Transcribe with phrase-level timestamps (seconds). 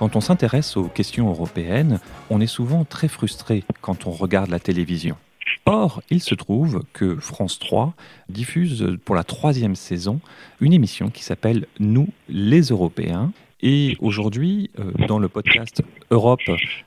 [0.00, 4.58] Quand on s'intéresse aux questions européennes, on est souvent très frustré quand on regarde la
[4.58, 5.16] télévision.
[5.66, 7.94] Or, il se trouve que France 3
[8.28, 10.20] diffuse pour la troisième saison
[10.60, 13.32] une émission qui s'appelle Nous les Européens
[13.62, 16.40] et aujourd'hui, euh, dans le podcast Europe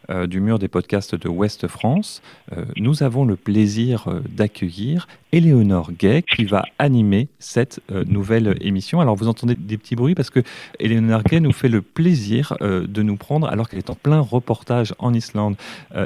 [0.10, 5.92] euh, du mur des podcasts de Ouest France, euh, nous avons le plaisir d'accueillir Éléonore
[5.92, 9.02] Gay qui va animer cette nouvelle émission.
[9.02, 10.42] Alors vous entendez des petits bruits parce que
[10.80, 14.94] Éléonore Gay nous fait le plaisir de nous prendre alors qu'elle est en plein reportage
[15.00, 15.56] en Islande.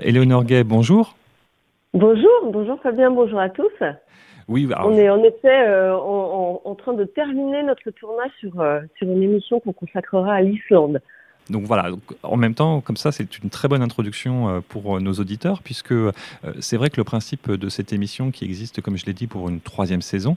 [0.02, 1.16] Éléonore Gay, bonjour.
[1.98, 3.74] Bonjour, bonjour Fabien, bonjour à tous.
[4.48, 9.08] Oui, on est en effet euh, en, train de terminer notre tournage sur, euh, sur
[9.08, 11.02] une émission qu'on consacrera à l'Islande.
[11.50, 11.90] Donc voilà,
[12.24, 15.94] en même temps, comme ça, c'est une très bonne introduction euh, pour nos auditeurs, puisque
[16.60, 19.50] c'est vrai que le principe de cette émission, qui existe, comme je l'ai dit, pour
[19.50, 20.36] une troisième saison,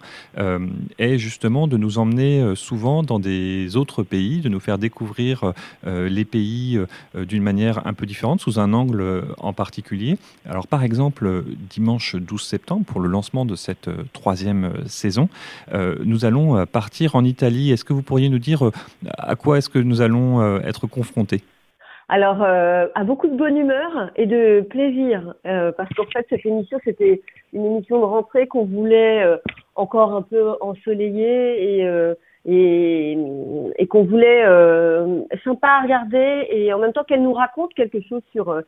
[0.98, 5.52] est justement de nous emmener souvent dans des autres pays, de nous faire découvrir
[5.84, 6.78] les pays
[7.14, 10.18] d'une manière un peu différente, sous un angle en particulier.
[10.48, 15.28] Alors par exemple, dimanche 12 septembre, pour le lancement de cette troisième saison,
[16.04, 17.70] nous allons partir en Italie.
[17.70, 18.70] Est-ce que vous pourriez nous dire
[19.18, 20.99] à quoi est-ce que nous allons être confrontés
[22.12, 26.44] alors, euh, à beaucoup de bonne humeur et de plaisir, euh, parce qu'en fait, cette
[26.44, 29.36] émission, c'était une émission de rentrée qu'on voulait euh,
[29.76, 32.12] encore un peu ensoleiller et,
[32.46, 33.16] et,
[33.78, 34.42] et qu'on voulait
[35.44, 38.60] sympa à regarder et en même temps qu'elle nous raconte quelque chose sur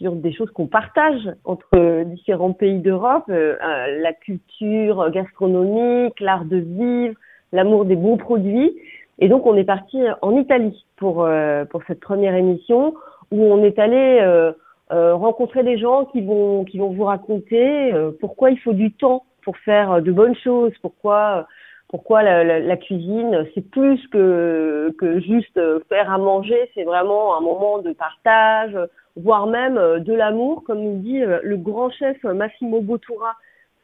[0.00, 7.14] sur des choses qu'on partage entre différents pays d'Europe, la culture gastronomique, l'art de vivre,
[7.52, 8.74] l'amour des bons produits.
[9.20, 12.94] Et donc, on est parti en Italie pour, euh, pour cette première émission
[13.30, 14.52] où on est allé euh,
[14.92, 19.24] euh, rencontrer des gens qui vont, qui vont vous raconter pourquoi il faut du temps
[19.44, 21.46] pour faire de bonnes choses, pourquoi,
[21.88, 27.36] pourquoi la, la, la cuisine, c'est plus que, que juste faire à manger, c'est vraiment
[27.36, 28.76] un moment de partage,
[29.16, 33.34] voire même de l'amour, comme nous dit le grand chef Massimo Bottura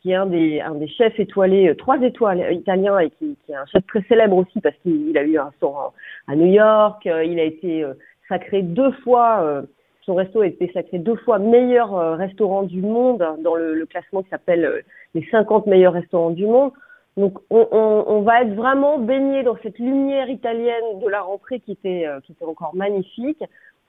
[0.06, 3.84] qui est un des, chefs étoilés, euh, trois étoiles italiens et qui, est un chef
[3.88, 5.92] très célèbre aussi parce qu'il a eu un restaurant
[6.28, 7.94] à New York, euh, il a été euh,
[8.28, 9.64] sacré deux fois,
[10.02, 14.28] son resto a été sacré deux fois meilleur restaurant du monde dans le, classement qui
[14.30, 14.82] s'appelle
[15.14, 16.72] les 50 meilleurs restaurants du monde.
[17.16, 21.60] Donc on, on, on, va être vraiment baigné dans cette lumière italienne de la rentrée
[21.60, 23.44] qui était, qui était encore magnifique.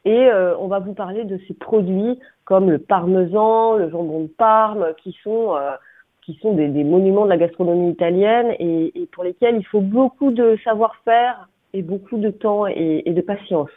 [0.06, 0.30] Et
[0.60, 5.18] on va vous parler de ces produits comme le parmesan, le jambon de Parme, qui
[5.24, 5.56] sont
[6.28, 10.60] qui sont des, monuments de la gastronomie italienne et, pour lesquels il faut beaucoup de
[10.62, 13.70] savoir-faire et beaucoup de temps et, de patience.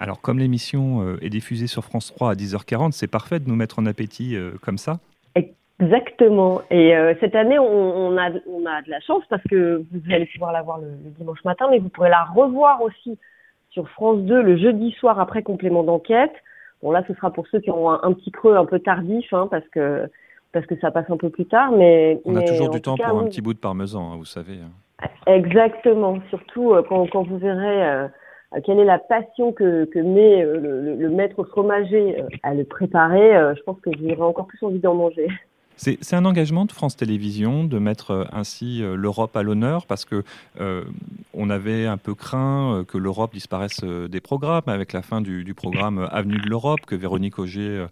[0.00, 3.54] Alors comme l'émission euh, est diffusée sur France 3 à 10h40, c'est parfait de nous
[3.54, 4.98] mettre en appétit euh, comme ça
[5.36, 6.62] Exactement.
[6.70, 10.26] Et euh, cette année, on, a, on a de la chance parce que vous allez
[10.26, 13.18] pouvoir la voir le, dimanche matin, mais vous pourrez la revoir aussi
[13.68, 16.32] sur France 2 le jeudi soir après complément d'enquête.
[16.82, 19.48] Bon là, ce sera pour ceux qui ont un, petit creux un peu tardif, hein,
[19.50, 20.08] parce que
[20.54, 21.72] parce que ça passe un peu plus tard.
[21.72, 24.54] Mais on a toujours du temps pour un petit bout de parmesan, hein, vous savez.
[24.54, 24.70] Hein.
[25.26, 28.08] Exactement, surtout euh, quand, quand, vous verrez euh,
[28.64, 33.54] quelle est la passion que, que met euh, le, le, maître fromager à le préparer.
[33.56, 35.26] je pense que j'aurai encore plus envie d'en manger.
[35.76, 40.22] C'est un engagement de France Télévisions de mettre ainsi l'Europe à l'honneur parce que
[41.34, 45.52] on avait un peu craint que l'Europe disparaisse des programmes avec la fin du, du
[45.52, 47.86] programme Avenue de l'Europe que Véronique Auger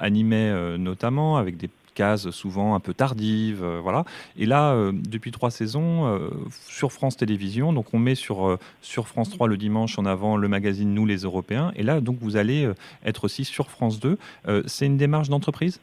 [0.00, 4.04] animait notamment avec des cases souvent un peu tardives, euh, voilà.
[4.38, 9.08] Et là, euh, depuis trois saisons, euh, sur France Télévisions, donc on met sur, sur
[9.08, 12.36] France 3 le dimanche en avant le magazine Nous les Européens, et là, donc vous
[12.36, 12.68] allez
[13.04, 14.18] être aussi sur France 2.
[14.66, 15.80] c'est une démarche d'entreprise?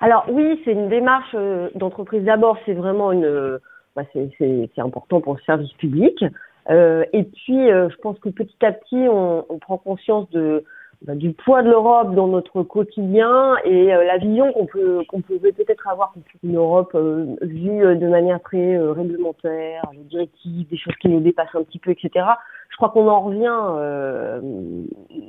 [0.00, 1.34] Alors oui, c'est une démarche
[1.74, 2.24] d'entreprise.
[2.24, 3.58] D'abord, c'est vraiment une...
[3.96, 6.22] Bah, c'est important pour le service public.
[6.70, 10.64] et puis, je pense que petit à petit, on prend conscience de
[11.06, 15.52] du poids de l'Europe dans notre quotidien et euh, la vision qu'on peut qu'on pouvait
[15.52, 16.12] peut-être avoir
[16.42, 21.20] une Europe euh, vue euh, de manière très réglementaire, les directives, des choses qui nous
[21.20, 22.26] dépassent un petit peu, etc.
[22.70, 24.42] Je crois qu'on en revient,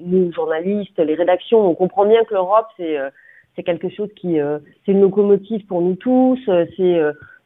[0.05, 2.97] nous journalistes, les rédactions, on comprend bien que l'Europe c'est
[3.55, 4.37] c'est quelque chose qui
[4.85, 6.39] c'est une locomotive pour nous tous,
[6.77, 7.01] c'est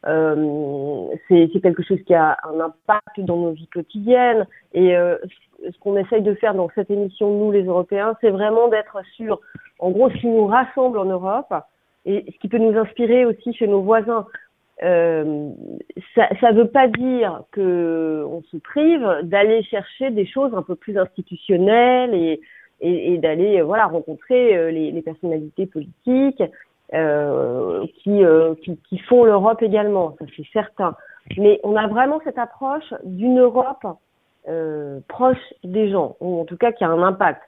[0.06, 4.46] euh, c'est quelque chose qui a un impact dans nos vies quotidiennes.
[4.72, 5.16] Et euh,
[5.62, 9.40] ce qu'on essaye de faire dans cette émission, nous les Européens, c'est vraiment d'être sur,
[9.78, 11.54] en gros, ce qui nous rassemble en Europe
[12.04, 14.26] et ce qui peut nous inspirer aussi chez nos voisins.
[14.82, 15.50] euh,
[16.14, 20.74] ça ne veut pas dire que on se prive d'aller chercher des choses un peu
[20.74, 22.40] plus institutionnelles et,
[23.18, 26.42] d'aller voilà rencontrer les personnalités politiques
[26.92, 30.94] euh, qui, euh, qui, qui font l'Europe également, ça c'est certain.
[31.38, 33.86] Mais on a vraiment cette approche d'une Europe
[34.48, 37.40] euh, proche des gens, ou en tout cas qui a un impact.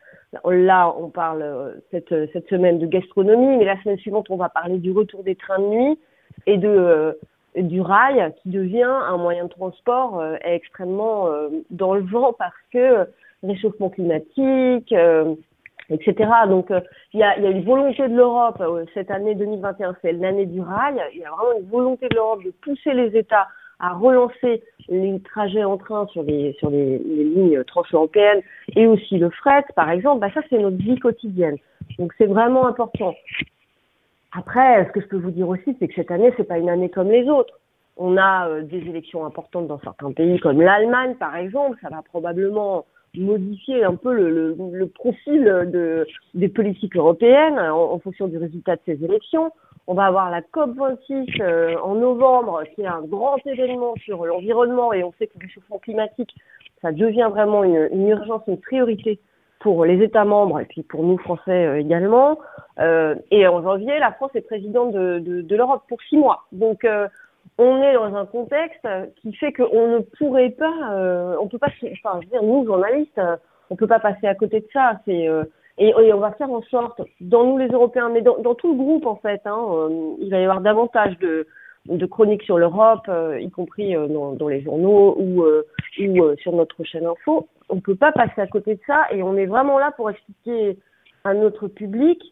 [0.45, 4.49] Là, on parle euh, cette, cette semaine de gastronomie, mais la semaine suivante, on va
[4.49, 5.99] parler du retour des trains de nuit
[6.47, 7.13] et de euh,
[7.57, 12.55] du rail qui devient un moyen de transport euh, extrêmement euh, dans le vent parce
[12.73, 13.07] que
[13.43, 14.95] réchauffement climatique,
[15.91, 16.31] etc.
[16.49, 16.73] Donc
[17.13, 18.63] il y a, y, a, une volonté de l'Europe
[18.95, 21.01] cette année 2021, c'est l'année du rail.
[21.15, 23.49] Il y a vraiment une volonté de l'Europe de pousser les États
[23.79, 28.41] à relancer les trajets en train sur les sur les, les lignes transeuropéennes
[28.75, 30.21] et aussi le fret, par exemple.
[30.21, 31.57] Bah ça c'est notre vie quotidienne.
[31.99, 33.15] Donc c'est vraiment important.
[34.37, 36.69] Après, ce que je peux vous dire aussi, c'est que cette année, c'est pas une
[36.69, 37.59] année comme les autres.
[37.97, 41.79] On a euh, des élections importantes dans certains pays, comme l'Allemagne, par exemple.
[41.81, 42.85] Ça va probablement
[43.17, 48.39] modifier un peu le, le, le profil de, des politiques européennes en, en, fonction du
[48.39, 49.53] résultat de ces élections.
[49.87, 54.93] On va avoir la COP26 euh, en novembre, qui est un grand événement sur l'environnement,
[54.93, 56.35] et on sait que le réchauffement climatique,
[56.83, 59.21] ça devient vraiment une, une urgence, une priorité
[59.61, 62.39] pour les États membres et puis pour nous Français euh, également.
[62.79, 66.45] Euh, et en janvier, la France est présidente de, de, de l'Europe pour six mois.
[66.53, 67.09] Donc euh,
[67.59, 68.87] on est dans un contexte
[69.17, 72.65] qui fait qu'on ne pourrait pas, euh, on peut pas, enfin je veux dire nous
[72.67, 73.21] journalistes,
[73.71, 75.01] on peut pas passer à côté de ça.
[75.05, 75.29] C'est
[75.79, 78.79] et, et, on va faire en sorte, dans nous les Européens, mais dans, tout le
[78.79, 79.89] groupe en fait, hein,
[80.21, 85.17] il va y avoir davantage de chroniques sur l'Europe, y compris dans, dans, les journaux
[85.19, 89.23] ou, ou sur notre chaîne info on peut pas passer à côté de ça et
[89.23, 90.79] on est vraiment là pour expliquer
[91.25, 92.23] à notre public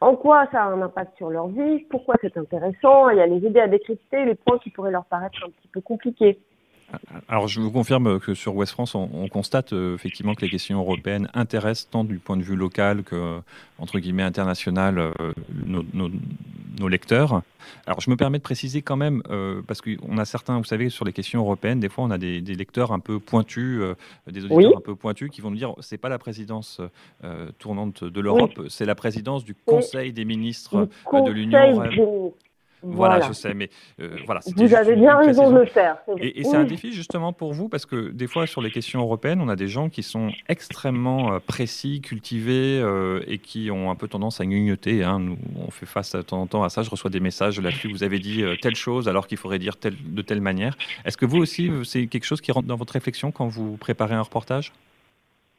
[0.00, 3.10] en quoi ça a un impact sur leur vie, pourquoi c'est intéressant?
[3.10, 5.80] Et à les aider à décrypter les points qui pourraient leur paraître un petit peu
[5.80, 6.38] compliqués.
[7.28, 10.50] Alors, je vous confirme que sur Ouest France, on, on constate euh, effectivement que les
[10.50, 13.40] questions européennes intéressent tant du point de vue local que,
[13.78, 15.12] entre guillemets, international, euh,
[16.80, 17.42] nos, lecteurs.
[17.86, 20.88] Alors, je me permets de préciser quand même, euh, parce qu'on a certains, vous savez,
[20.88, 23.94] sur les questions européennes, des fois, on a des, des lecteurs un peu pointus, euh,
[24.26, 24.74] des auditeurs oui.
[24.76, 26.80] un peu pointus, qui vont nous dire c'est pas la présidence
[27.24, 28.66] euh, tournante de l'Europe, oui.
[28.68, 32.32] c'est la présidence du Conseil des ministres de l'Union.
[32.82, 33.68] Voilà, voilà, je sais, mais
[34.00, 34.40] euh, voilà.
[34.56, 35.98] Vous avez bien raison de le faire.
[36.18, 39.00] Et, et c'est un défi justement pour vous parce que des fois sur les questions
[39.00, 43.90] européennes, on a des gens qui sont extrêmement euh, précis, cultivés euh, et qui ont
[43.90, 45.04] un peu tendance à grignoter.
[45.04, 45.20] Hein.
[45.20, 46.82] Nous, on fait face de temps en temps à ça.
[46.82, 47.90] Je reçois des messages là-dessus.
[47.90, 50.76] Vous avez dit euh, telle chose alors qu'il faudrait dire telle, de telle manière.
[51.04, 54.14] Est-ce que vous aussi, c'est quelque chose qui rentre dans votre réflexion quand vous préparez
[54.14, 54.72] un reportage?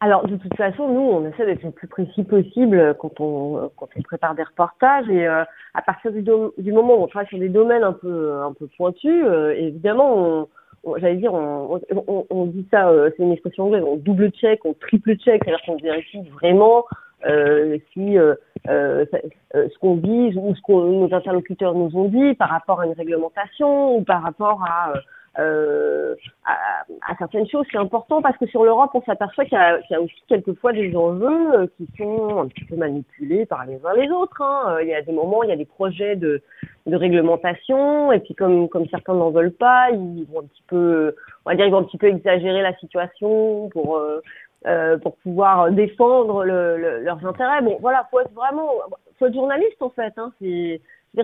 [0.04, 3.88] Alors, de toute façon, nous, on essaie d'être le plus précis possible quand on, quand
[3.96, 5.08] on prépare des reportages.
[5.10, 5.44] Et euh,
[5.76, 8.68] à partir du, du, moment où on travaille sur des domaines un peu, un peu
[8.76, 10.48] pointus, euh, évidemment,
[10.84, 14.32] on, j'allais dire, on, on, on dit ça, euh, c'est une expression anglaise, on double
[14.32, 16.86] check, on triple check, c'est-à-dire qu'on vérifie vraiment
[17.28, 18.34] euh, si euh,
[18.68, 19.06] euh,
[19.54, 22.94] ce qu'on dit ou ce que nos interlocuteurs nous ont dit par rapport à une
[22.94, 24.94] réglementation ou par rapport à
[25.40, 27.66] euh, à, à, certaines choses.
[27.72, 30.96] C'est important parce que sur l'Europe, on s'aperçoit qu'il y, y, a aussi quelquefois des
[30.96, 34.42] enjeux euh, qui sont un petit peu manipulés par les uns les autres.
[34.42, 34.76] Hein.
[34.76, 36.42] Euh, il y a des moments, il y a des projets de,
[36.86, 41.16] de réglementation et puis comme, comme certains n'en veulent pas, ils vont un petit peu,
[41.46, 44.22] on va dire, ils vont un petit peu exagérer la situation pour euh,
[44.68, 47.64] euh, pour pouvoir défendre le, le, leurs intérêts.
[47.64, 48.70] Bon, voilà, faut être vraiment,
[49.18, 50.14] faut être journaliste en fait.
[50.18, 50.32] Hein.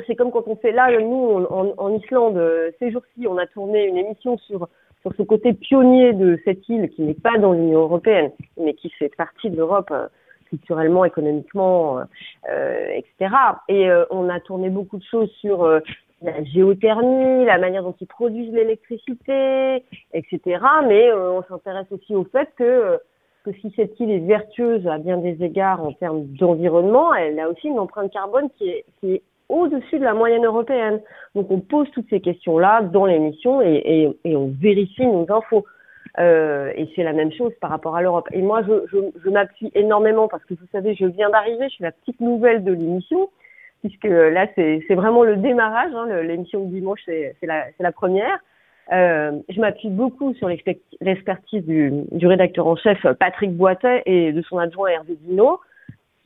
[0.06, 2.42] C'est comme quand on fait là, nous, en, en Islande,
[2.80, 4.68] ces jours-ci, on a tourné une émission sur,
[5.02, 8.90] sur ce côté pionnier de cette île qui n'est pas dans l'Union européenne, mais qui
[8.90, 10.08] fait partie de l'Europe euh,
[10.50, 12.00] culturellement, économiquement,
[12.50, 13.36] euh, etc.
[13.70, 15.80] Et euh, on a tourné beaucoup de choses sur euh,
[16.22, 20.40] la géothermie, la manière dont ils produisent l'électricité, etc.
[20.88, 23.00] Mais euh, on s'intéresse aussi au fait que
[23.44, 27.50] que si cette île est vertueuse à bien des égards en termes d'environnement, elle a
[27.50, 31.02] aussi une empreinte carbone qui est, qui est au-dessus de la moyenne européenne.
[31.36, 35.66] Donc on pose toutes ces questions-là dans l'émission et, et, et, on vérifie nos infos.
[36.20, 38.28] Euh, et c'est la même chose par rapport à l'Europe.
[38.32, 41.76] Et moi, je, je, je m'appuie énormément parce que vous savez, je viens d'arriver, je
[41.76, 43.30] suis la petite nouvelle de l'émission,
[43.82, 45.92] puisque là, c'est vraiment le démarrage.
[45.94, 48.40] Hein, l'émission de dimanche, c'est la, la première.
[48.92, 54.42] Euh, je m'appuie beaucoup sur l'expertise du, du, rédacteur en chef Patrick Boitet et de
[54.44, 55.60] son adjoint Hervé Dino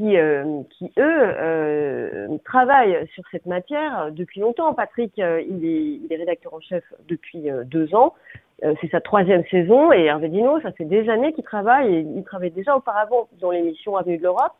[0.02, 4.74] qui, euh, qui eux euh, travaillent sur cette matière depuis longtemps.
[4.74, 8.14] Patrick, euh, il, est, rédacteur en chef depuis deux ans.
[8.80, 12.24] C'est sa troisième saison et Hervé Dino, ça fait des années qu'il travaille et il
[12.24, 14.54] travaillait déjà auparavant dans l'émission Avenue de l'Europe.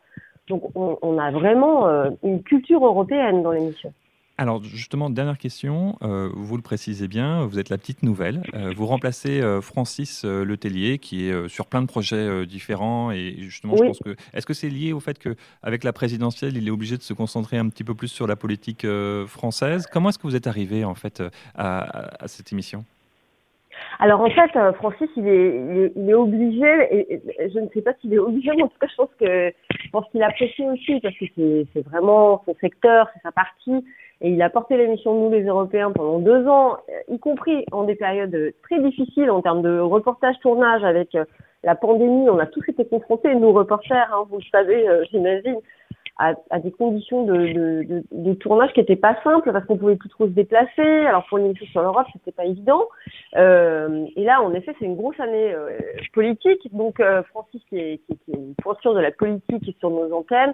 [0.48, 1.86] Donc on, on, a vraiment
[2.24, 3.92] une culture européenne dans l'émission.
[4.38, 8.42] Alors justement, dernière question, euh, vous le précisez bien, vous êtes la petite nouvelle.
[8.54, 13.10] Euh, vous remplacez euh, Francis Letellier qui est sur plein de projets différents.
[13.10, 16.66] Et justement, je pense que est-ce que c'est lié au fait qu'avec la présidentielle, il
[16.66, 18.86] est obligé de se concentrer un petit peu plus sur la politique
[19.26, 19.86] française?
[19.92, 21.22] Comment est-ce que vous êtes arrivé en fait
[21.54, 22.84] à, cette émission?
[23.98, 27.22] Alors en fait, Francis, il est, il est, obligé, et,
[27.52, 29.52] je ne sais pas s'il est obligé, mais en tout cas, je pense que
[29.84, 33.84] je pense qu'il apprécie aussi parce que c'est vraiment son secteur, c'est sa partie,
[34.22, 37.96] et il a porté l'émission Nous les Européens pendant deux ans, y compris en des
[37.96, 41.24] périodes très difficiles en termes de reportage tournage avec euh,
[41.64, 42.30] la pandémie.
[42.30, 45.58] On a tous été confrontés, nous reporters, hein, vous le savez, euh, j'imagine,
[46.18, 50.30] à, des conditions de, tournage qui n'étaient pas simples parce qu'on pouvait plus trop se
[50.30, 51.06] déplacer.
[51.06, 52.86] Alors pour une émission sur l'Europe, c'était pas évident.
[53.36, 55.70] Euh, et là, en effet, c'est une grosse année euh,
[56.12, 56.72] politique.
[56.72, 60.52] Donc Francis, qui est, qui, qui de la politique sur nos antennes,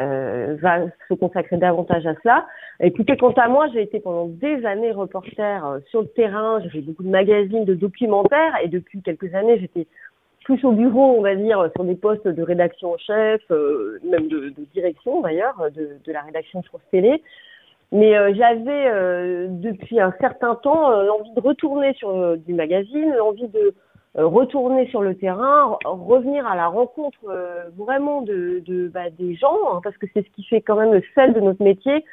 [0.00, 2.46] euh, va se consacrer davantage à cela.
[2.80, 6.70] Écoutez, quant à moi, j'ai été pendant des années reporter euh, sur le terrain, j'ai
[6.70, 9.86] fait beaucoup de magazines, de documentaires, et depuis quelques années, j'étais
[10.44, 14.28] plus au bureau, on va dire, sur des postes de rédaction en chef, euh, même
[14.28, 17.22] de, de direction d'ailleurs, de, de, la rédaction France Télé.
[17.92, 23.58] Mais euh, j'avais depuis un certain temps l'envie de retourner sur du magazine, l'envie de
[23.58, 23.74] euh,
[24.14, 29.56] retourner sur le terrain, revenir à la rencontre euh, vraiment de, de bah, des gens,
[29.72, 32.04] hein, parce que c'est ce qui fait quand même le sel de notre métier,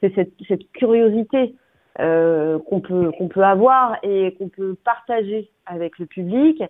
[0.00, 1.54] c'est cette, cette curiosité
[2.00, 6.60] euh, qu'on peut qu'on peut avoir et qu'on peut partager avec le public.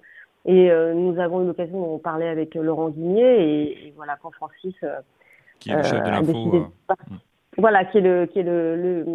[0.45, 4.75] Et euh, nous avons eu l'occasion d'en parler avec Laurent Guigné et, voilà quand Francis
[5.61, 6.67] qui est le chef de l'info.
[7.57, 9.07] Voilà, qui est le qui est le, le,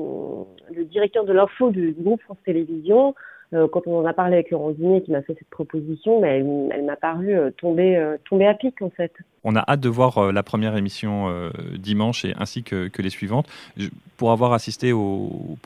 [0.74, 3.14] le directeur de l'info du, du, groupe France Télévisions.
[3.53, 6.39] Euh, quand on en a parlé avec Laurent Guigné qui m'a fait cette proposition, mais
[6.39, 9.12] elle, elle m'a paru euh, tomber, euh, tomber à pic en fait.
[9.43, 13.10] On a hâte de voir euh, la première émission euh, dimanche et ainsi que, les
[13.10, 13.48] suivantes.
[14.17, 15.58] pour avoir assisté aux,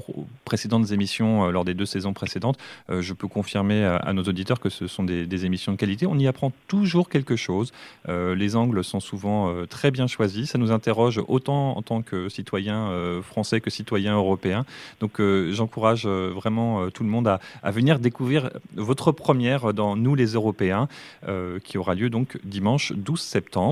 [0.45, 2.57] précédentes émissions euh, lors des deux saisons précédentes,
[2.89, 6.05] je peux confirmer à, nos auditeurs que ce sont des, émissions de qualité.
[6.05, 7.73] On y apprend toujours quelque chose.
[8.07, 10.51] les angles sont souvent très bien choisis.
[10.51, 14.65] Ça nous interroge autant en tant que citoyen français que citoyen européen.
[14.99, 15.19] Donc
[15.51, 20.87] j'encourage vraiment tout le monde à, à, venir découvrir votre première dans Nous les Européens,
[21.63, 23.62] qui aura lieu donc dimanche 12 septembre.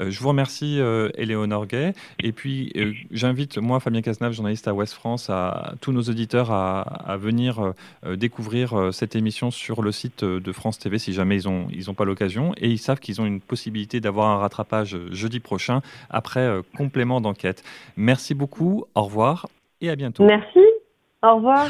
[0.00, 1.92] Euh, je vous remercie, euh, Éléonore Gay.
[2.20, 6.50] Et puis, euh, j'invite, moi, Fabien Cazenave, journaliste à Ouest France, à, tous nos auditeurs
[6.50, 7.72] à, venir
[8.16, 11.94] découvrir cette émission sur le site de France TV si jamais ils n'ont ils ont
[11.94, 12.52] pas l'occasion.
[12.56, 17.62] Et ils savent qu'ils ont une possibilité d'avoir un rattrapage jeudi prochain après complément d'enquête.
[17.96, 19.46] Merci beaucoup, au revoir
[19.80, 20.24] et à bientôt.
[20.24, 20.60] Merci,
[21.22, 21.68] au revoir.